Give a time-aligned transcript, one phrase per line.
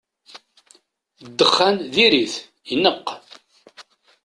[1.29, 2.35] Ddexxan diri-t,
[2.73, 3.07] ineqq.